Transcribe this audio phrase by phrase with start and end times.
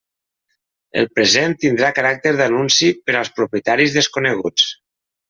[1.01, 4.67] El present tindrà caràcter d'anunci per als propietaris desconeguts.